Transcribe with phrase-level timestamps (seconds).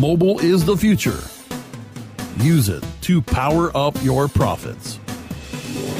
[0.00, 1.20] Mobile is the future.
[2.38, 4.98] Use it to power up your profits.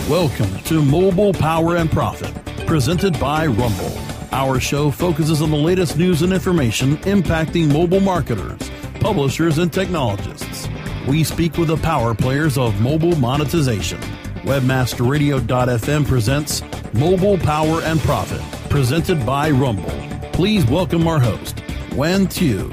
[0.08, 2.34] Welcome to Mobile Power and Profit,
[2.66, 3.92] presented by Rumble.
[4.32, 8.70] Our show focuses on the latest news and information impacting mobile marketers,
[9.00, 10.66] publishers, and technologists.
[11.06, 14.00] We speak with the power players of mobile monetization.
[14.44, 16.62] Webmasterradio.fm presents
[16.94, 19.92] Mobile Power and Profit, presented by Rumble.
[20.32, 22.72] Please welcome our host, Wen Tu.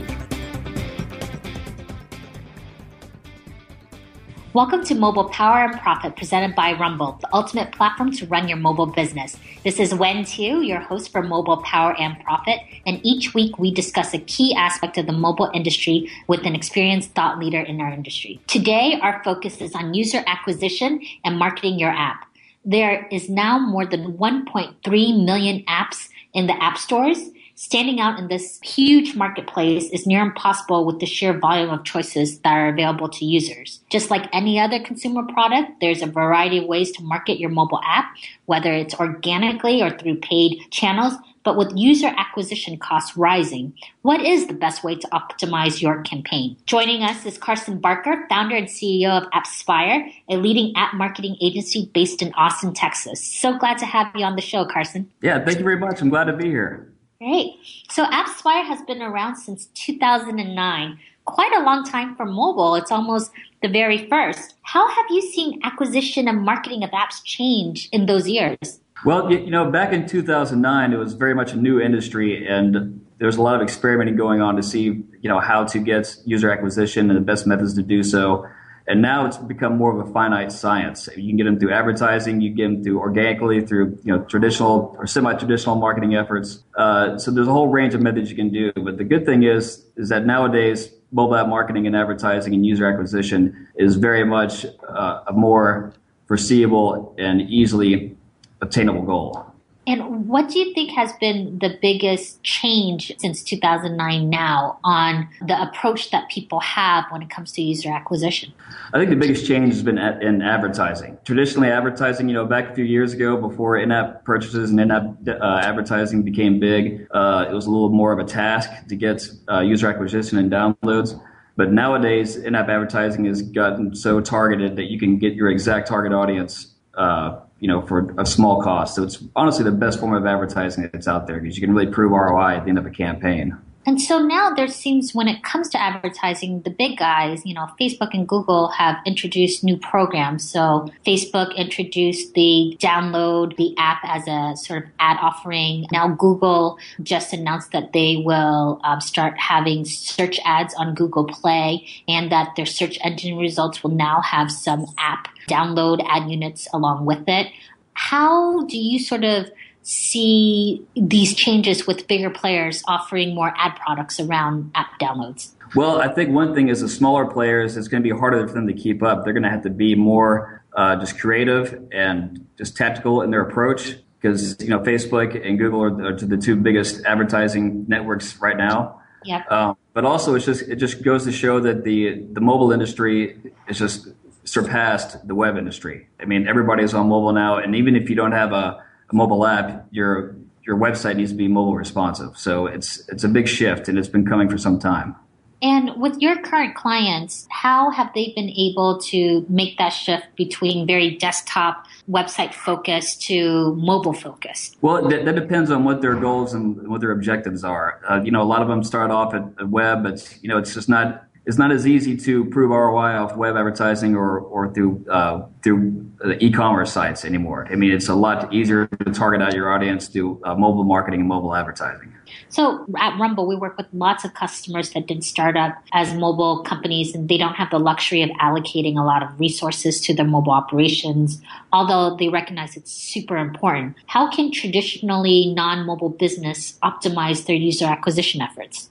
[4.58, 8.58] Welcome to Mobile Power and Profit presented by Rumble, the ultimate platform to run your
[8.58, 9.38] mobile business.
[9.64, 13.72] This is Wen Tu, your host for Mobile Power and Profit, and each week we
[13.72, 17.94] discuss a key aspect of the mobile industry with an experienced thought leader in our
[17.94, 18.42] industry.
[18.48, 22.26] Today, our focus is on user acquisition and marketing your app.
[22.66, 28.28] There is now more than 1.3 million apps in the app stores standing out in
[28.28, 33.10] this huge marketplace is near impossible with the sheer volume of choices that are available
[33.10, 33.82] to users.
[33.90, 37.82] Just like any other consumer product, there's a variety of ways to market your mobile
[37.84, 41.14] app, whether it's organically or through paid channels.
[41.44, 46.58] But with user acquisition costs rising, what is the best way to optimize your campaign?
[46.68, 51.90] Joining us is Carson Barker, founder and CEO of AppSpire, a leading app marketing agency
[51.94, 53.24] based in Austin, Texas.
[53.24, 55.10] So glad to have you on the show, Carson.
[55.22, 56.02] Yeah, thank you very much.
[56.02, 56.94] I'm glad to be here.
[57.20, 57.56] Great.
[57.90, 61.00] So AppSpire has been around since 2009.
[61.26, 62.76] Quite a long time for mobile.
[62.76, 64.54] It's almost the very first.
[64.62, 68.80] How have you seen acquisition and marketing of apps change in those years?
[69.06, 73.28] Well, you know, back in 2009, it was very much a new industry, and there
[73.28, 76.52] was a lot of experimenting going on to see, you know, how to get user
[76.52, 78.48] acquisition and the best methods to do so.
[78.88, 81.10] And now it's become more of a finite science.
[81.16, 84.24] You can get them through advertising, you can get them through organically, through you know
[84.24, 86.64] traditional or semi-traditional marketing efforts.
[86.76, 88.72] Uh, so there's a whole range of methods you can do.
[88.76, 92.86] But the good thing is, is that nowadays mobile app marketing and advertising and user
[92.86, 95.94] acquisition is very much uh, a more
[96.28, 98.16] foreseeable and easily
[98.62, 99.47] obtainable goal.
[99.88, 105.62] And what do you think has been the biggest change since 2009 now on the
[105.62, 108.52] approach that people have when it comes to user acquisition?
[108.94, 111.18] I think the biggest change has been in advertising.
[111.24, 114.92] Traditionally, advertising, you know, back a few years ago before in app purchases and in
[114.92, 118.96] app uh, advertising became big, uh, it was a little more of a task to
[118.98, 121.18] get uh, user acquisition and downloads.
[121.56, 125.88] But nowadays, in app advertising has gotten so targeted that you can get your exact
[125.88, 128.96] target audience uh, you know, for a small cost.
[128.96, 131.92] So it's honestly the best form of advertising that's out there because you can really
[131.92, 133.58] prove ROI at the end of a campaign.
[133.88, 137.70] And so now there seems, when it comes to advertising, the big guys, you know,
[137.80, 140.52] Facebook and Google have introduced new programs.
[140.52, 145.86] So Facebook introduced the download the app as a sort of ad offering.
[145.90, 151.88] Now Google just announced that they will um, start having search ads on Google Play
[152.10, 157.06] and that their search engine results will now have some app download ad units along
[157.06, 157.48] with it.
[157.94, 159.50] How do you sort of
[159.88, 165.52] see these changes with bigger players offering more ad products around app downloads?
[165.76, 168.54] Well, I think one thing is the smaller players, it's going to be harder for
[168.54, 169.24] them to keep up.
[169.24, 173.40] They're going to have to be more uh, just creative and just tactical in their
[173.40, 178.58] approach because you know Facebook and Google are, are the two biggest advertising networks right
[178.58, 179.02] now.
[179.24, 179.44] Yeah.
[179.50, 183.54] Um, but also, it's just it just goes to show that the the mobile industry
[183.70, 184.10] is just
[184.44, 186.08] surpassed the web industry.
[186.20, 189.16] I mean, everybody is on mobile now, and even if you don't have a a
[189.16, 190.36] mobile app, your
[190.66, 192.38] your website needs to be mobile responsive.
[192.38, 195.16] So it's it's a big shift, and it's been coming for some time.
[195.62, 200.86] And with your current clients, how have they been able to make that shift between
[200.86, 204.78] very desktop website focused to mobile focused?
[204.82, 208.00] Well, that, that, depends on what their goals and what their objectives are.
[208.08, 210.60] Uh, you know, a lot of them start off at, at web, but you know,
[210.60, 214.74] it's just not it's not as easy to prove ROI off web advertising or, or
[214.74, 216.06] through uh, through
[216.40, 217.68] e-commerce sites anymore.
[217.72, 221.22] I mean, it's a lot easier to target out your audience through uh, mobile marketing
[221.22, 222.14] and mobile advertising.
[222.50, 226.64] So at Rumble, we work with lots of customers that did start up as mobile
[226.64, 230.26] companies, and they don't have the luxury of allocating a lot of resources to their
[230.26, 233.96] mobile operations, although they recognize it's super important.
[234.08, 238.90] How can traditionally non-mobile business optimize their user acquisition efforts?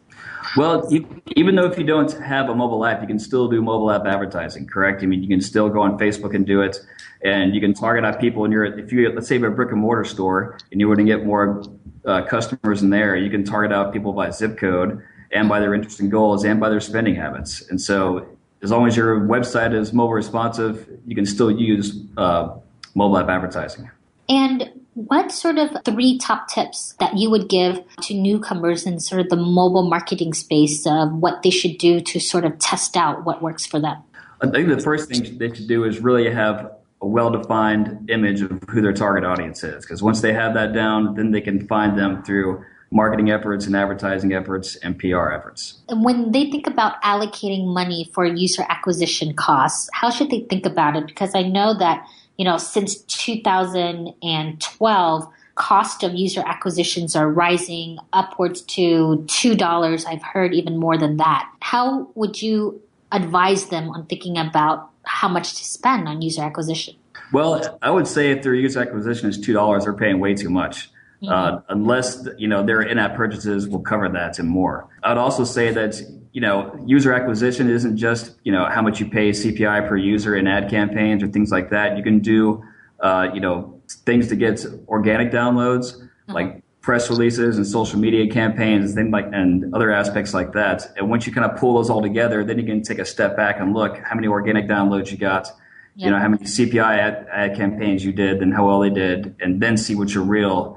[0.56, 0.88] Well,
[1.36, 4.06] even though if you don't have a mobile app, you can still do mobile app
[4.06, 5.02] advertising, correct?
[5.02, 6.78] I mean, you can still go on Facebook and do it,
[7.22, 8.44] and you can target out people.
[8.44, 10.88] And you're, if you let's say you have a brick and mortar store, and you
[10.88, 11.62] want to get more
[12.06, 15.74] uh, customers in there, you can target out people by zip code and by their
[15.74, 17.68] interest and goals and by their spending habits.
[17.68, 18.26] And so,
[18.62, 22.56] as long as your website is mobile responsive, you can still use uh,
[22.94, 23.90] mobile app advertising.
[24.30, 29.20] And What sort of three top tips that you would give to newcomers in sort
[29.20, 33.26] of the mobile marketing space of what they should do to sort of test out
[33.26, 34.02] what works for them?
[34.40, 36.72] I think the first thing they should do is really have
[37.02, 39.84] a well-defined image of who their target audience is.
[39.84, 43.76] Because once they have that down, then they can find them through marketing efforts and
[43.76, 45.82] advertising efforts and PR efforts.
[45.90, 50.64] And when they think about allocating money for user acquisition costs, how should they think
[50.64, 51.06] about it?
[51.06, 58.60] Because I know that, you know, since 2012, cost of user acquisitions are rising upwards
[58.62, 60.06] to $2.
[60.06, 61.50] I've heard even more than that.
[61.60, 62.80] How would you
[63.10, 66.94] advise them on thinking about how much to spend on user acquisition?
[67.32, 70.90] Well, I would say if their user acquisition is $2, they're paying way too much.
[71.22, 71.32] Mm-hmm.
[71.32, 74.86] Uh, unless you know their in-app purchases will cover that and more.
[75.02, 75.98] I'd also say that
[76.32, 80.36] you know user acquisition isn't just you know how much you pay CPI per user
[80.36, 81.96] in ad campaigns or things like that.
[81.96, 82.62] You can do
[83.00, 86.32] uh, you know things to get organic downloads mm-hmm.
[86.32, 90.86] like press releases and social media campaigns and things like and other aspects like that.
[90.96, 93.36] And once you kind of pull those all together, then you can take a step
[93.36, 95.50] back and look how many organic downloads you got.
[95.98, 99.34] You know how many CPI ad, ad campaigns you did, and how well they did,
[99.40, 100.75] and then see what your real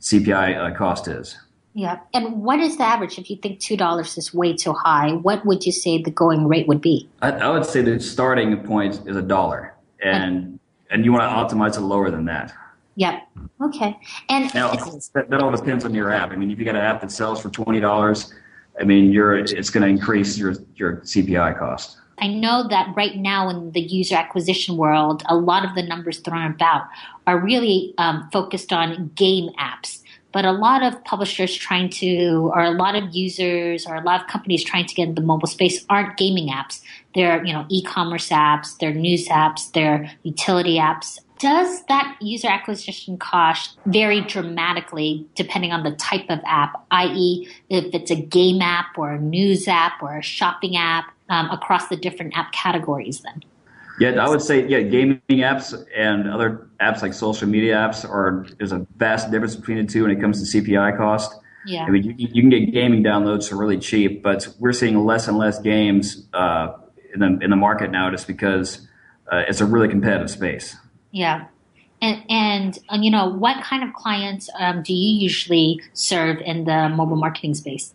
[0.00, 1.36] CPI uh, cost is.
[1.74, 2.00] Yeah.
[2.12, 3.18] And what is the average?
[3.18, 6.66] If you think $2 is way too high, what would you say the going rate
[6.66, 7.08] would be?
[7.22, 9.74] I, I would say the starting point is a dollar.
[10.02, 10.58] And,
[10.90, 12.52] and you want to optimize it lower than that.
[12.96, 13.22] Yep.
[13.62, 13.98] Okay.
[14.28, 16.32] And now, that, that all depends on your app.
[16.32, 18.32] I mean, if you got an app that sells for $20,
[18.80, 21.98] I mean, you're, it's going to increase your, your CPI cost.
[22.20, 26.18] I know that right now in the user acquisition world, a lot of the numbers
[26.18, 26.84] thrown about
[27.26, 30.02] are really um, focused on game apps.
[30.32, 34.20] But a lot of publishers trying to, or a lot of users, or a lot
[34.20, 36.82] of companies trying to get in the mobile space aren't gaming apps.
[37.14, 41.18] They're, you know, e-commerce apps, they're news apps, they're utility apps.
[41.40, 47.94] Does that user acquisition cost vary dramatically depending on the type of app, i.e., if
[47.94, 51.10] it's a game app or a news app or a shopping app?
[51.30, 53.42] Um, across the different app categories then?
[53.98, 58.46] Yeah, I would say yeah, gaming apps and other apps like social media apps are
[58.58, 61.34] there's a vast difference between the two when it comes to CPI cost.
[61.66, 64.98] Yeah, I mean you, you can get gaming downloads for really cheap, but we're seeing
[65.04, 66.72] less and less games uh,
[67.14, 68.86] in the in the market now just because
[69.30, 70.76] uh, it's a really competitive space.
[71.10, 71.46] Yeah.
[72.02, 76.64] And, and, and you know, what kind of clients um, do you usually serve in
[76.64, 77.94] the mobile marketing space?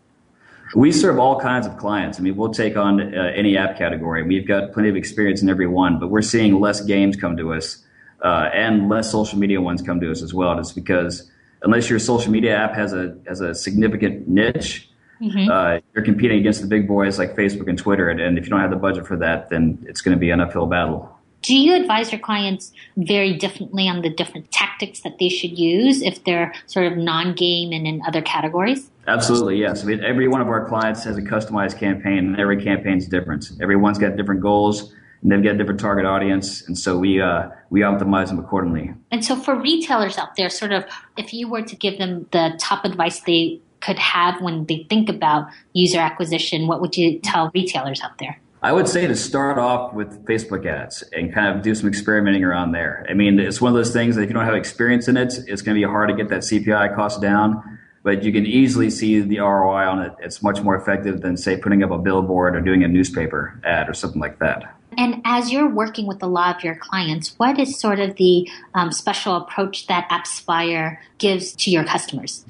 [0.74, 2.20] We serve all kinds of clients.
[2.20, 4.24] I mean, we'll take on uh, any app category.
[4.24, 7.54] We've got plenty of experience in every one, but we're seeing less games come to
[7.54, 7.84] us
[8.24, 10.56] uh, and less social media ones come to us as well.
[10.56, 11.30] Just because
[11.62, 14.90] unless your social media app has a has a significant niche,
[15.22, 15.52] mm-hmm.
[15.52, 18.10] uh, you're competing against the big boys like Facebook and Twitter.
[18.10, 20.32] And, and if you don't have the budget for that, then it's going to be
[20.32, 21.12] an uphill battle.
[21.42, 26.02] Do you advise your clients very differently on the different tactics that they should use
[26.02, 28.90] if they're sort of non-game and in other categories?
[29.08, 29.84] Absolutely, yes.
[29.84, 33.08] I mean, every one of our clients has a customized campaign, and every campaign is
[33.08, 33.52] different.
[33.62, 37.50] Everyone's got different goals, and they've got a different target audience, and so we uh,
[37.70, 38.94] we optimize them accordingly.
[39.12, 40.86] And so, for retailers out there, sort of,
[41.18, 45.10] if you were to give them the top advice they could have when they think
[45.10, 48.40] about user acquisition, what would you tell retailers out there?
[48.64, 52.44] I would say to start off with Facebook ads and kind of do some experimenting
[52.44, 53.06] around there.
[53.08, 55.38] I mean, it's one of those things that if you don't have experience in it,
[55.48, 57.78] it's going to be hard to get that CPI cost down.
[58.06, 60.14] But you can easily see the ROI on it.
[60.20, 63.90] It's much more effective than, say, putting up a billboard or doing a newspaper ad
[63.90, 64.76] or something like that.
[64.96, 68.48] And as you're working with a lot of your clients, what is sort of the
[68.76, 72.46] um, special approach that AppSpire gives to your customers?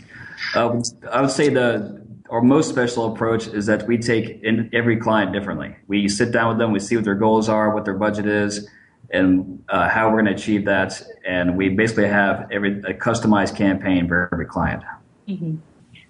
[0.54, 4.98] Uh, I would say the our most special approach is that we take in every
[4.98, 5.74] client differently.
[5.88, 8.68] We sit down with them, we see what their goals are, what their budget is,
[9.10, 11.02] and uh, how we're going to achieve that.
[11.26, 14.84] And we basically have every a customized campaign for every client.
[15.28, 15.56] Mm-hmm.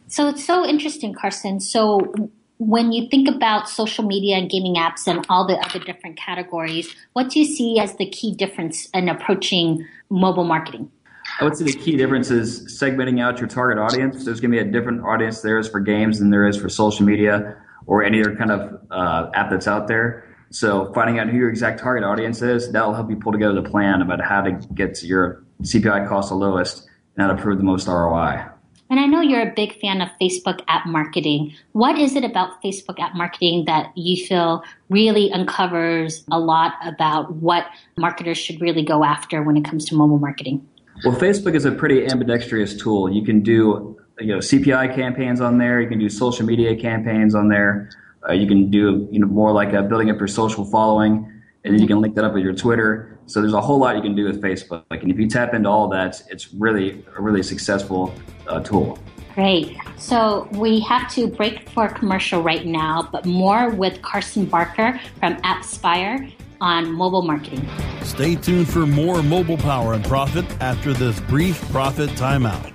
[0.08, 1.60] So it's so interesting, Carson.
[1.60, 2.14] So
[2.58, 6.96] when you think about social media and gaming apps and all the other different categories,
[7.14, 10.92] what do you see as the key difference in approaching mobile marketing?
[11.40, 14.24] I would say the key difference is segmenting out your target audience.
[14.24, 16.70] There's going to be a different audience there is for games than there is for
[16.70, 17.58] social media
[17.88, 20.24] or any other kind of uh, app that's out there.
[20.52, 23.70] So finding out who your exact target audience is, that'll help you pull together the
[23.70, 27.64] plan about how to get your CPI cost the lowest and how to prove the
[27.64, 28.46] most ROI.
[28.90, 31.56] And I know you're a big fan of Facebook app marketing.
[31.72, 37.34] What is it about Facebook app marketing that you feel really uncovers a lot about
[37.34, 37.66] what
[37.98, 40.68] marketers should really go after when it comes to mobile marketing?
[41.04, 43.12] Well, Facebook is a pretty ambidextrous tool.
[43.12, 45.82] You can do you know CPI campaigns on there.
[45.82, 47.90] You can do social media campaigns on there.
[48.28, 51.32] Uh, you can do you know more like a building up your social following,
[51.64, 53.15] and then you can link that up with your Twitter.
[53.28, 54.84] So there's a whole lot you can do with Facebook.
[54.90, 58.14] And if you tap into all that, it's really a really successful
[58.48, 59.00] uh, tool.
[59.34, 59.78] Great.
[59.98, 65.00] So we have to break for a commercial right now, but more with Carson Barker
[65.20, 67.68] from AppSpire on mobile marketing.
[68.02, 72.75] Stay tuned for more mobile power and profit after this brief profit timeout.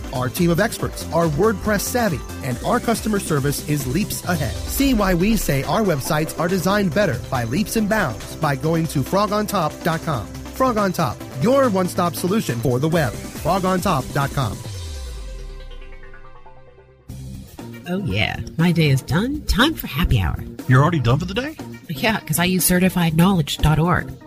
[0.13, 4.53] Our team of experts are WordPress savvy, and our customer service is leaps ahead.
[4.53, 8.87] See why we say our websites are designed better by leaps and bounds by going
[8.87, 10.27] to frogontop.com.
[10.27, 13.13] Frog on Top, your one stop solution for the web.
[13.13, 14.57] frogontop.com.
[17.87, 18.39] Oh, yeah.
[18.57, 19.41] My day is done.
[19.45, 20.37] Time for happy hour.
[20.67, 21.55] You're already done for the day?
[21.89, 24.20] Yeah, because I use certifiedknowledge.org.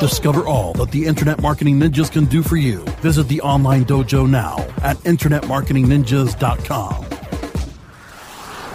[0.00, 2.78] Discover all that the Internet Marketing Ninjas can do for you.
[3.02, 7.04] Visit the online dojo now at InternetMarketingNinjas.com.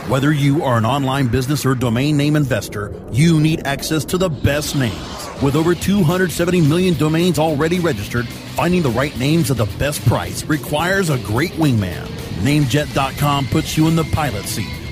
[0.07, 4.29] Whether you are an online business or domain name investor, you need access to the
[4.29, 4.93] best names.
[5.41, 10.45] With over 270 million domains already registered, finding the right names at the best price
[10.45, 12.05] requires a great wingman.
[12.43, 14.84] NameJet.com puts you in the pilot seat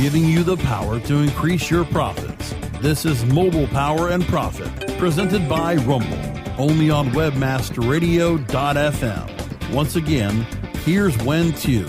[0.00, 2.54] Giving you the power to increase your profits.
[2.80, 6.18] This is Mobile Power and Profit, presented by Rumble,
[6.56, 9.74] only on webmasterradio.fm.
[9.74, 10.46] Once again,
[10.86, 11.86] here's Wen Tu.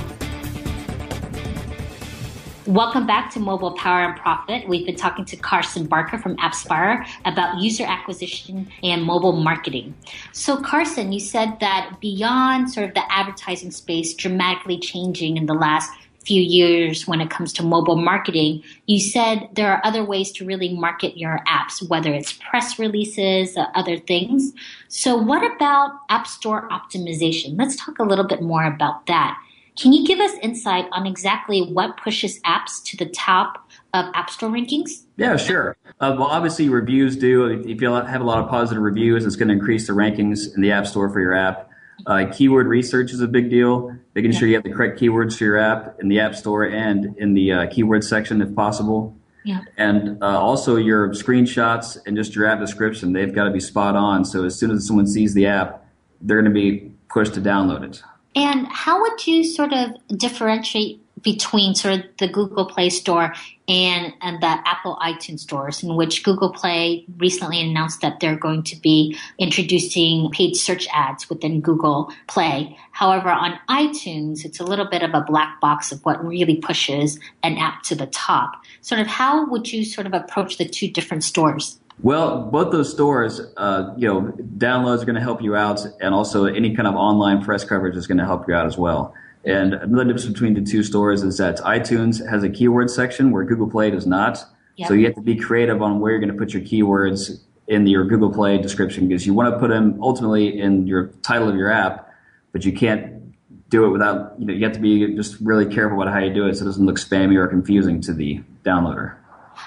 [2.68, 4.68] Welcome back to Mobile Power and Profit.
[4.68, 9.94] We've been talking to Carson Barker from AppSpire about user acquisition and mobile marketing.
[10.34, 15.54] So, Carson, you said that beyond sort of the advertising space dramatically changing in the
[15.54, 15.90] last
[16.26, 20.46] few years when it comes to mobile marketing, you said there are other ways to
[20.46, 24.54] really market your apps, whether it's press releases, other things.
[24.88, 27.58] So, what about App Store optimization?
[27.58, 29.38] Let's talk a little bit more about that.
[29.80, 34.30] Can you give us insight on exactly what pushes apps to the top of App
[34.30, 35.06] Store rankings?
[35.18, 35.76] Yeah, sure.
[36.00, 37.46] Uh, well, obviously, reviews do.
[37.46, 40.62] If you have a lot of positive reviews, it's going to increase the rankings in
[40.62, 41.71] the App Store for your app.
[42.06, 45.44] Uh, keyword research is a big deal, making sure you have the correct keywords for
[45.44, 49.16] your app in the App Store and in the uh, keyword section if possible.
[49.44, 49.62] Yeah.
[49.78, 53.96] And uh, also your screenshots and just your app description, they've got to be spot
[53.96, 54.24] on.
[54.26, 55.86] So as soon as someone sees the app,
[56.22, 58.04] they're going to be pushed to download it.
[58.36, 63.34] And how would you sort of differentiate between sort of the Google Play Store
[63.68, 68.64] and, and the Apple iTunes stores, in which Google Play recently announced that they're going
[68.64, 72.78] to be introducing paid search ads within Google Play.
[72.92, 77.20] However, on iTunes, it's a little bit of a black box of what really pushes
[77.44, 78.54] an app to the top.
[78.82, 81.80] Sort of how would you sort of approach the two different stores?
[82.04, 86.16] Well, both those stores, uh, you know, downloads are going to help you out, and
[86.16, 89.14] also any kind of online press coverage is going to help you out as well.
[89.44, 93.44] And another difference between the two stores is that iTunes has a keyword section where
[93.44, 94.44] Google Play does not.
[94.76, 94.88] Yep.
[94.88, 97.88] So you have to be creative on where you're going to put your keywords in
[97.88, 101.56] your Google Play description because you want to put them ultimately in your title of
[101.56, 102.14] your app,
[102.52, 103.22] but you can't
[103.70, 106.34] do it without, you know, you have to be just really careful about how you
[106.34, 109.16] do it so it doesn't look spammy or confusing to the downloader.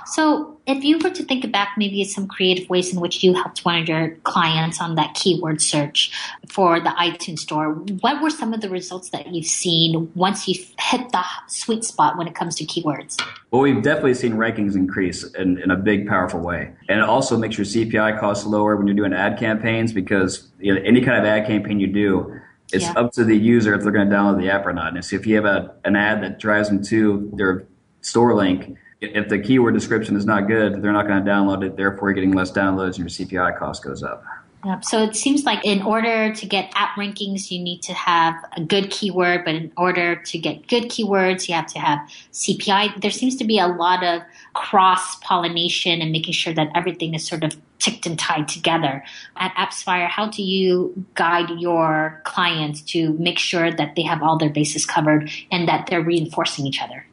[0.06, 3.64] So, if you were to think back maybe some creative ways in which you helped
[3.64, 6.10] one of your clients on that keyword search
[6.48, 10.66] for the iTunes store, what were some of the results that you've seen once you've
[10.78, 13.22] hit the sweet spot when it comes to keywords?
[13.50, 16.72] Well, we've definitely seen rankings increase in, in a big, powerful way.
[16.88, 20.74] And it also makes your CPI costs lower when you're doing ad campaigns because you
[20.74, 22.40] know, any kind of ad campaign you do,
[22.72, 22.94] it's yeah.
[22.96, 24.94] up to the user if they're going to download the app or not.
[24.94, 27.66] And so if you have a, an ad that drives them to their
[28.00, 28.78] store link,
[29.12, 31.76] if the keyword description is not good, they're not going to download it.
[31.76, 34.24] Therefore, you're getting less downloads and your CPI cost goes up.
[34.64, 34.80] Yeah.
[34.80, 38.62] So it seems like in order to get app rankings, you need to have a
[38.62, 41.98] good keyword, but in order to get good keywords, you have to have
[42.32, 43.02] CPI.
[43.02, 44.22] There seems to be a lot of
[44.54, 49.04] cross pollination and making sure that everything is sort of ticked and tied together.
[49.36, 54.38] At AppSpire, how do you guide your clients to make sure that they have all
[54.38, 57.04] their bases covered and that they're reinforcing each other?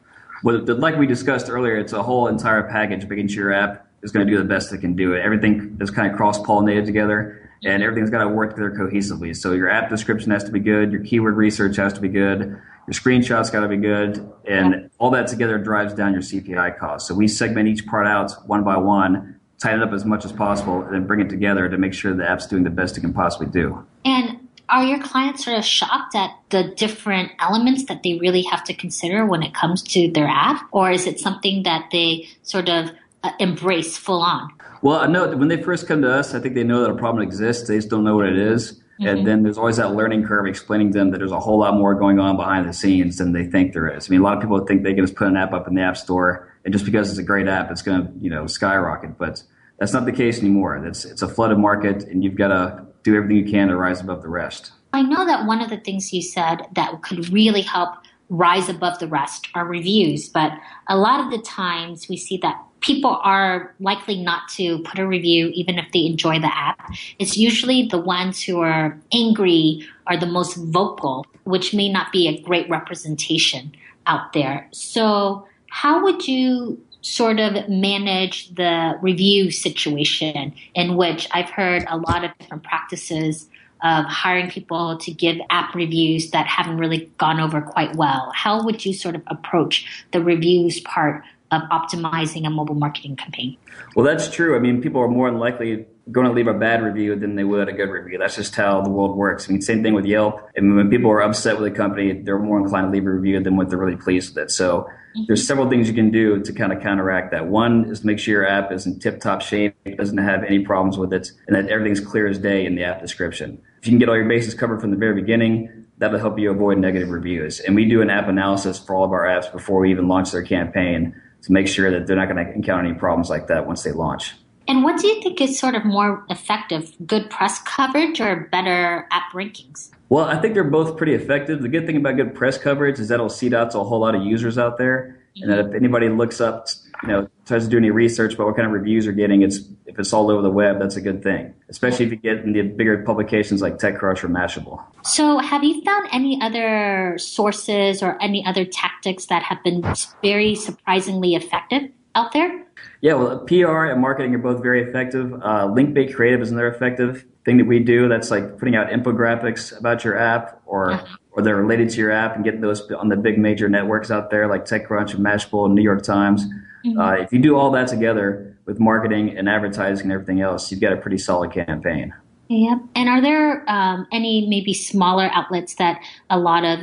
[0.42, 4.10] Well, like we discussed earlier, it's a whole entire package, making sure your app is
[4.10, 5.14] going to do the best it can do.
[5.14, 9.36] It everything is kind of cross pollinated together, and everything's got to work together cohesively.
[9.36, 12.40] So your app description has to be good, your keyword research has to be good,
[12.40, 17.06] your screenshots got to be good, and all that together drives down your CPI cost.
[17.06, 20.32] So we segment each part out one by one, tighten it up as much as
[20.32, 23.02] possible, and then bring it together to make sure the app's doing the best it
[23.02, 23.86] can possibly do.
[24.04, 24.41] And
[24.72, 28.74] are your clients sort of shocked at the different elements that they really have to
[28.74, 30.66] consider when it comes to their app?
[30.72, 32.90] Or is it something that they sort of
[33.22, 34.50] uh, embrace full on?
[34.80, 36.96] Well, I know when they first come to us, I think they know that a
[36.96, 37.68] problem exists.
[37.68, 38.72] They just don't know what it is.
[38.72, 39.06] Mm-hmm.
[39.06, 41.74] And then there's always that learning curve explaining to them that there's a whole lot
[41.74, 44.08] more going on behind the scenes than they think there is.
[44.08, 45.74] I mean, a lot of people think they can just put an app up in
[45.74, 48.46] the app store and just because it's a great app, it's going to, you know,
[48.46, 49.18] skyrocket.
[49.18, 49.42] But
[49.78, 50.76] that's not the case anymore.
[50.86, 54.00] It's, it's a flooded market and you've got to do everything you can to rise
[54.00, 54.72] above the rest.
[54.92, 57.94] I know that one of the things you said that could really help
[58.28, 60.52] rise above the rest are reviews, but
[60.88, 65.06] a lot of the times we see that people are likely not to put a
[65.06, 66.92] review even if they enjoy the app.
[67.18, 72.26] It's usually the ones who are angry are the most vocal, which may not be
[72.26, 73.72] a great representation
[74.06, 74.68] out there.
[74.72, 81.98] So, how would you sort of manage the review situation in which I've heard a
[81.98, 83.48] lot of different practices
[83.82, 88.30] of hiring people to give app reviews that haven't really gone over quite well?
[88.34, 93.56] How would you sort of approach the reviews part of optimizing a mobile marketing campaign?
[93.94, 94.56] Well, that's true.
[94.56, 97.68] I mean, people are more likely going to leave a bad review than they would
[97.68, 98.18] a good review.
[98.18, 99.48] That's just how the world works.
[99.48, 100.40] I mean, same thing with Yelp.
[100.56, 103.10] I mean, when people are upset with a company, they're more inclined to leave a
[103.10, 104.50] review than when they're really pleased with it.
[104.50, 105.22] So mm-hmm.
[105.28, 107.46] there's several things you can do to kind of counteract that.
[107.46, 110.60] One is to make sure your app is in tip top shape, doesn't have any
[110.60, 113.62] problems with it, and that everything's clear as day in the app description.
[113.80, 116.50] If you can get all your bases covered from the very beginning, that'll help you
[116.50, 117.60] avoid negative reviews.
[117.60, 120.32] And we do an app analysis for all of our apps before we even launch
[120.32, 123.66] their campaign to make sure that they're not going to encounter any problems like that
[123.66, 124.34] once they launch.
[124.68, 129.08] And what do you think is sort of more effective, good press coverage or better
[129.10, 129.90] app rankings?
[130.08, 131.62] Well, I think they're both pretty effective.
[131.62, 134.00] The good thing about good press coverage is that it'll seed out to a whole
[134.00, 135.21] lot of users out there.
[135.40, 136.66] And that if anybody looks up,
[137.02, 139.60] you know, tries to do any research about what kind of reviews are getting, it's
[139.86, 141.54] if it's all over the web, that's a good thing.
[141.68, 144.82] Especially if you get in the bigger publications like TechCrunch or Mashable.
[145.04, 149.82] So, have you found any other sources or any other tactics that have been
[150.22, 152.61] very surprisingly effective out there?
[153.00, 155.32] Yeah, well, PR and marketing are both very effective.
[155.42, 158.08] Uh, link bait creative is another effective thing that we do.
[158.08, 162.10] That's like putting out infographics about your app or uh-huh or they're related to your
[162.10, 165.64] app and getting those on the big major networks out there like TechCrunch and Mashable
[165.64, 166.44] and New York Times.
[166.84, 166.98] Mm-hmm.
[166.98, 170.80] Uh, if you do all that together with marketing and advertising and everything else, you've
[170.80, 172.12] got a pretty solid campaign.
[172.48, 172.78] Yep.
[172.94, 176.80] And are there um, any maybe smaller outlets that a lot of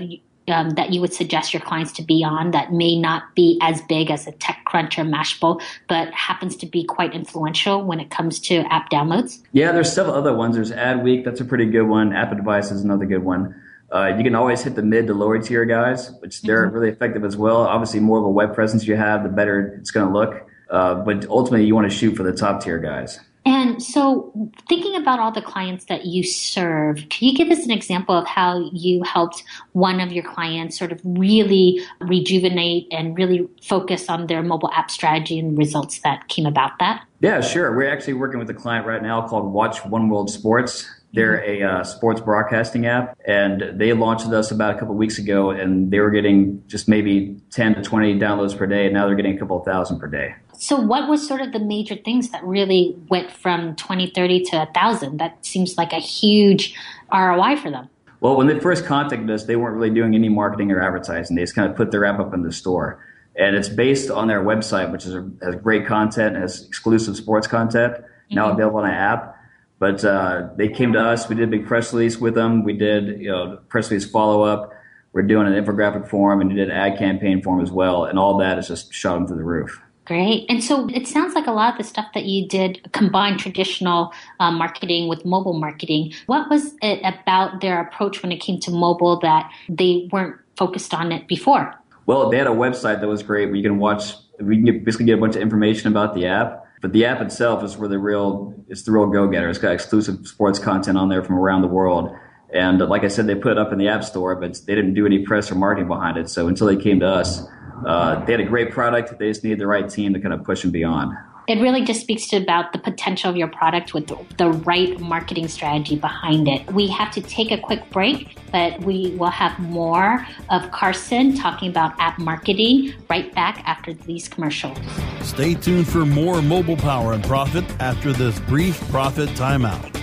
[0.50, 3.82] um, that you would suggest your clients to be on that may not be as
[3.84, 8.40] big as a TechCrunch or Mashable, but happens to be quite influential when it comes
[8.42, 9.42] to app downloads?
[9.52, 10.56] Yeah, there's several other ones.
[10.56, 12.14] There's Adweek, that's a pretty good one.
[12.14, 13.56] App Advice is another good one.
[13.92, 16.76] Uh, you can always hit the mid to lower tier guys, which they're mm-hmm.
[16.76, 17.58] really effective as well.
[17.58, 20.48] Obviously, more of a web presence you have, the better it's going to look.
[20.70, 23.20] Uh, but ultimately, you want to shoot for the top tier guys.
[23.50, 24.32] And so,
[24.68, 28.28] thinking about all the clients that you serve, can you give us an example of
[28.28, 34.28] how you helped one of your clients sort of really rejuvenate and really focus on
[34.28, 37.04] their mobile app strategy and results that came about that?
[37.22, 37.76] Yeah, sure.
[37.76, 41.64] We're actually working with a client right now called Watch One World Sports They're a
[41.64, 45.90] uh, sports broadcasting app, and they launched with us about a couple weeks ago, and
[45.92, 49.36] they were getting just maybe 10 to 20 downloads per day, and now they're getting
[49.36, 50.36] a couple of thousand per day.
[50.60, 54.58] So, what was sort of the major things that really went from 20, 30 to
[54.58, 55.18] 1,000?
[55.18, 56.76] That seems like a huge
[57.12, 57.90] ROI for them.
[58.22, 61.38] Well, when they first contacted us, they weren't really doing any marketing or advertising.
[61.38, 63.04] They just kind of put their app up in the store.
[63.38, 67.94] And it's based on their website, which is, has great content, has exclusive sports content,
[67.94, 68.36] mm-hmm.
[68.36, 69.38] now available on an app.
[69.80, 71.28] But uh, they came to us.
[71.30, 72.64] We did a big press release with them.
[72.64, 74.74] We did you know press release follow up.
[75.14, 77.72] We're doing an infographic for them, and we did an ad campaign for them as
[77.72, 78.06] well.
[78.06, 79.82] And all that has just shot them through the roof.
[80.10, 80.46] Great.
[80.50, 84.12] And so it sounds like a lot of the stuff that you did combined traditional
[84.40, 86.14] uh, marketing with mobile marketing.
[86.26, 90.96] What was it about their approach when it came to mobile that they weren't focused
[90.96, 91.76] on it before?
[92.08, 94.84] Well, they had a website that was great where you can watch, we can get,
[94.84, 96.66] basically get a bunch of information about the app.
[96.82, 99.50] But the app itself is where the real, it's the real go-getter.
[99.50, 102.16] It's got exclusive sports content on there from around the world.
[102.54, 104.94] And like I said, they put it up in the app store, but they didn't
[104.94, 106.30] do any press or marketing behind it.
[106.30, 107.44] So until they came to us,
[107.86, 109.18] uh, they had a great product.
[109.20, 111.16] They just needed the right team to kind of push them beyond.
[111.50, 115.00] It really just speaks to about the potential of your product with the, the right
[115.00, 116.72] marketing strategy behind it.
[116.72, 121.72] We have to take a quick break, but we will have more of Carson talking
[121.72, 124.78] about app marketing right back after these commercials.
[125.24, 129.96] Stay tuned for more mobile power and profit after this brief profit timeout.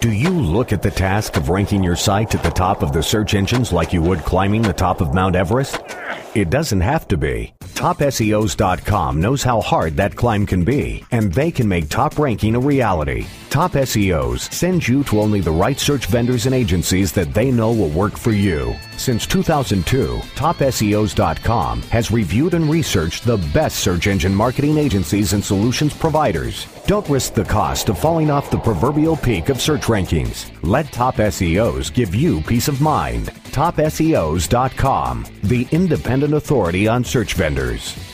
[0.00, 3.02] Do you look at the task of ranking your site at the top of the
[3.04, 5.80] search engines like you would climbing the top of Mount Everest?
[6.34, 7.54] It doesn't have to be.
[7.84, 12.58] TopSEOs.com knows how hard that climb can be, and they can make top ranking a
[12.58, 13.26] reality.
[13.50, 17.72] Top SEOs sends you to only the right search vendors and agencies that they know
[17.72, 18.74] will work for you.
[18.96, 25.92] Since 2002, TopSEOs.com has reviewed and researched the best search engine marketing agencies and solutions
[25.92, 26.66] providers.
[26.86, 30.50] Don't risk the cost of falling off the proverbial peak of search rankings.
[30.62, 33.28] Let Top SEOs give you peace of mind.
[33.52, 38.13] TopSEOs.com, the independent authority on search vendors.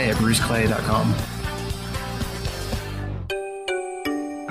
[0.01, 1.15] today at bruceclay.com.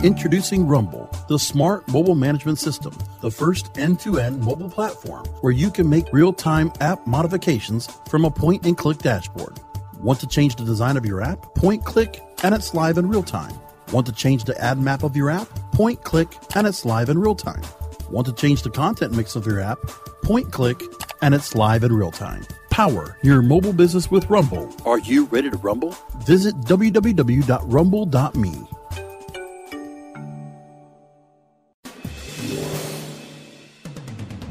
[0.04, 5.52] Introducing Rumble, the smart mobile management system, the first end to end mobile platform where
[5.52, 9.60] you can make real time app modifications from a point and click dashboard.
[9.98, 11.54] Want to change the design of your app?
[11.54, 13.52] Point click and it's live in real time.
[13.92, 15.48] Want to change the ad map of your app?
[15.72, 17.62] Point click and it's live in real time.
[18.10, 19.78] Want to change the content mix of your app?
[20.22, 20.80] Point click
[21.20, 22.42] and it's live in real time.
[22.70, 24.72] Power your mobile business with Rumble.
[24.86, 25.94] Are you ready to rumble?
[26.20, 28.66] Visit www.rumble.me.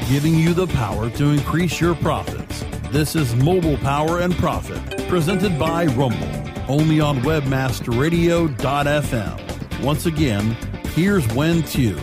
[0.10, 2.66] Giving you the power to increase your profits.
[2.92, 6.28] This is Mobile Power and Profit, presented by Rumble,
[6.68, 9.84] only on webmasterradio.fm.
[9.84, 10.58] Once again,
[10.96, 11.96] here's Wen Tu.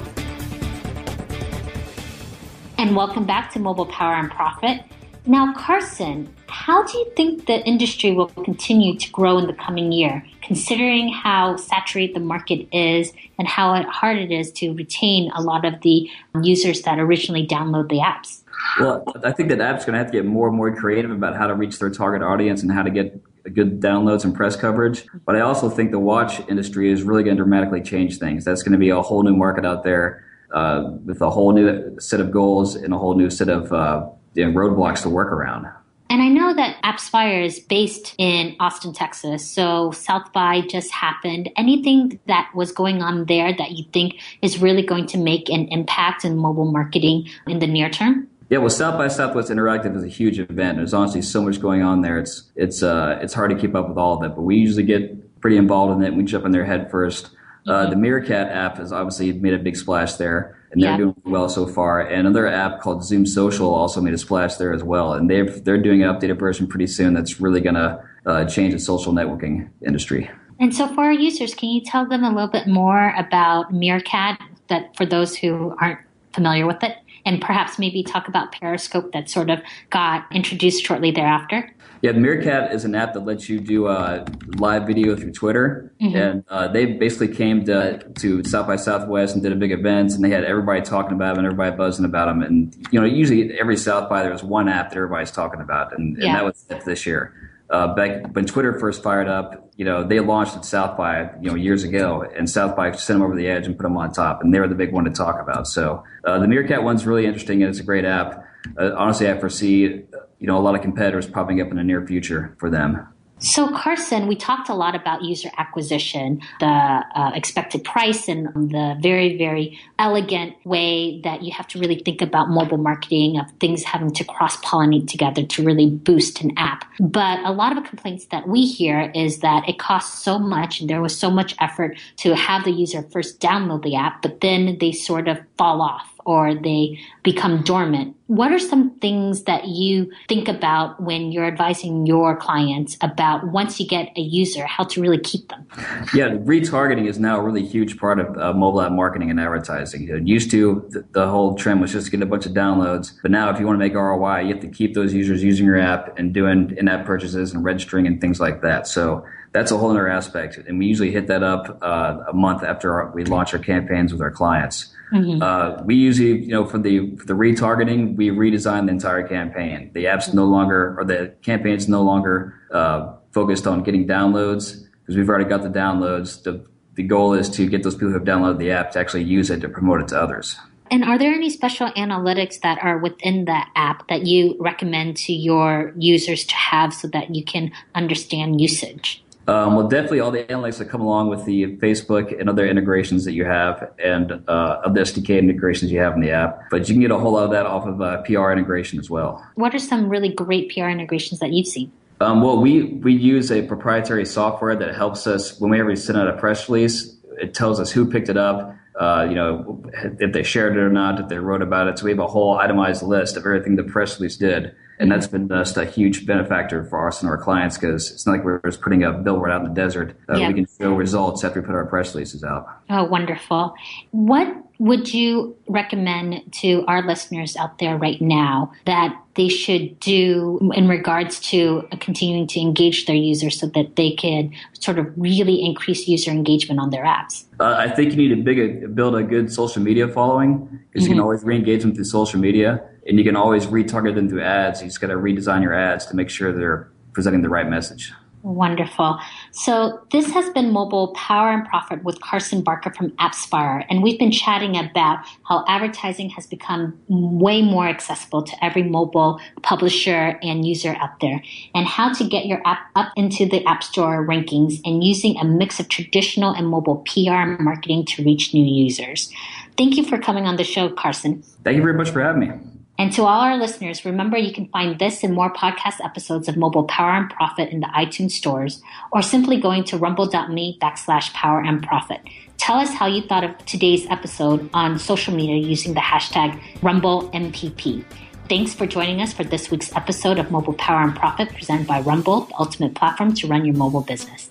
[2.79, 4.83] And welcome back to Mobile Power and Profit.
[5.29, 9.91] Now, Carson, how do you think the industry will continue to grow in the coming
[9.91, 15.43] year, considering how saturated the market is and how hard it is to retain a
[15.43, 16.09] lot of the
[16.43, 18.43] users that originally download the apps?
[18.79, 21.11] Well, I think that apps are going to have to get more and more creative
[21.11, 23.21] about how to reach their target audience and how to get
[23.53, 25.07] good downloads and press coverage.
[25.25, 28.45] But I also think the watch industry is really going to dramatically change things.
[28.45, 31.99] That's going to be a whole new market out there uh, with a whole new
[31.99, 35.33] set of goals and a whole new set of uh, you know, roadblocks to work
[35.33, 35.67] around.
[36.09, 39.49] And I know that AppSpire is based in Austin, Texas.
[39.49, 41.51] So South by just happened.
[41.57, 45.67] Anything that was going on there that you think is really going to make an
[45.69, 48.29] impact in mobile marketing in the near term?
[48.49, 50.77] Yeah, well, South by Southwest Interactive is a huge event.
[50.77, 52.19] There's honestly so much going on there.
[52.19, 54.85] It's it's uh, it's hard to keep up with all of it, but we usually
[54.85, 56.15] get pretty involved in it.
[56.15, 57.31] We jump in there head first.
[57.67, 57.91] Uh, mm-hmm.
[57.91, 60.97] the Meerkat app has obviously made a big splash there, and they're yeah.
[60.99, 62.03] doing well so far.
[62.03, 65.43] And another app called Zoom Social also made a splash there as well, and they
[65.43, 69.15] they're doing an updated version pretty soon that's really going to uh, change the social
[69.15, 70.31] networking industry.
[70.61, 74.39] And so, for our users, can you tell them a little bit more about Meerkat?
[74.69, 76.01] That for those who aren't
[76.33, 79.61] familiar with it and perhaps maybe talk about Periscope that sort of
[79.91, 81.73] got introduced shortly thereafter?
[82.03, 84.25] Yeah, Meerkat is an app that lets you do uh,
[84.59, 86.17] live video through Twitter, mm-hmm.
[86.17, 90.13] and uh, they basically came to to South by Southwest and did a big event,
[90.13, 92.43] and they had everybody talking about them and everybody buzzing about them.
[92.43, 96.17] And you know, usually every South by there's one app that everybody's talking about, and,
[96.19, 96.27] yeah.
[96.27, 100.05] and that was it this year uh, back when Twitter first fired up, you know,
[100.05, 103.35] they launched at South by, you know, years ago, and South by sent them over
[103.35, 105.41] the edge and put them on top, and they were the big one to talk
[105.41, 105.67] about.
[105.67, 108.45] So uh, the Meerkat one's really interesting, and it's a great app.
[108.79, 112.07] Uh, honestly, I foresee, you know, a lot of competitors popping up in the near
[112.07, 113.07] future for them.
[113.39, 118.97] So, Carson, we talked a lot about user acquisition, the uh, expected price, and the
[119.03, 123.85] very, very elegant way that you have to really think about mobile marketing of things
[123.85, 126.91] having to cross pollinate together to really boost an app.
[126.99, 130.89] But a lot of complaints that we hear is that it costs so much and
[130.89, 134.79] there was so much effort to have the user first download the app, but then
[134.81, 138.15] they sort of fall off or they become dormant.
[138.27, 143.79] What are some things that you think about when you're advising your clients about once
[143.79, 145.65] you get a user, how to really keep them?
[146.13, 150.09] Yeah, retargeting is now a really huge part of uh, mobile app marketing and advertising.
[150.09, 153.13] It used to, the, the whole trend was just to get a bunch of downloads.
[153.23, 155.65] But now, if you want to make ROI, you have to keep those users using
[155.65, 158.89] your app and doing in app purchases and registering and things like that.
[158.89, 160.59] So that's a whole other aspect.
[160.59, 164.13] And we usually hit that up uh, a month after our, we launch our campaigns
[164.13, 164.93] with our clients.
[165.13, 165.43] Mm-hmm.
[165.43, 169.91] Uh, we usually, you know, for the for the retargeting, we redesign the entire campaign.
[169.95, 175.17] The app's no longer, or the campaign's no longer uh, focused on getting downloads because
[175.17, 176.43] we've already got the downloads.
[176.43, 179.25] The the goal is to get those people who have downloaded the app to actually
[179.25, 180.57] use it to promote it to others.
[180.91, 185.33] And are there any special analytics that are within the app that you recommend to
[185.33, 189.23] your users to have so that you can understand usage?
[189.49, 193.25] Um, well, definitely all the analytics that come along with the Facebook and other integrations
[193.27, 196.69] that you have and uh, other SDK integrations you have in the app.
[196.71, 199.09] But you can get a whole lot of that off of uh, PR integration as
[199.09, 199.47] well.
[199.55, 201.93] What are some really great PR integrations that you've seen?
[202.21, 206.19] Um, well, we, we use a proprietary software that helps us whenever we ever send
[206.19, 207.15] out a press release.
[207.39, 209.83] It tells us who picked it up, uh, you know,
[210.19, 211.99] if they shared it or not, if they wrote about it.
[211.99, 214.75] So we have a whole itemized list of everything the press release did.
[214.99, 218.33] And that's been just a huge benefactor for us and our clients because it's not
[218.33, 220.17] like we're just putting a billboard out in the desert.
[220.29, 222.67] Uh, We can show results after we put our press releases out.
[222.89, 223.75] Oh, wonderful.
[224.13, 230.71] What would you recommend to our listeners out there right now that they should do
[230.75, 235.65] in regards to continuing to engage their users so that they can sort of really
[235.65, 237.45] increase user engagement on their apps?
[237.59, 241.01] Uh, I think you need to big, build a good social media following because mm-hmm.
[241.01, 241.23] you can mm-hmm.
[241.23, 244.81] always re-engage them through social media and you can always retarget them through ads.
[244.81, 248.13] You just got to redesign your ads to make sure they're presenting the right message.
[248.43, 249.19] Wonderful.
[249.51, 254.21] So this has been Mobile Power and Profit with Carson Barker from AppSpire, and we've
[254.21, 260.65] been chatting about how advertising has become way more accessible to every mobile publisher and
[260.65, 261.43] user out there,
[261.75, 265.45] and how to get your app up into the App Store rankings and using a
[265.45, 269.33] mix of traditional and mobile PR marketing to reach new users.
[269.77, 271.43] Thank you for coming on the show, Carson.
[271.65, 272.76] Thank you very much for having me.
[272.99, 276.57] And to all our listeners, remember you can find this and more podcast episodes of
[276.57, 278.81] Mobile Power and Profit in the iTunes stores
[279.13, 282.21] or simply going to rumble.me backslash power and profit.
[282.57, 288.03] Tell us how you thought of today's episode on social media using the hashtag RumbleMPP.
[288.49, 292.01] Thanks for joining us for this week's episode of Mobile Power and Profit presented by
[292.01, 294.51] Rumble, the ultimate platform to run your mobile business.